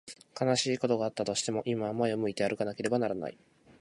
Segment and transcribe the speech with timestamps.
[0.33, 3.37] 悲しいことがあったとしても、今は前を向いて歩かなければならない。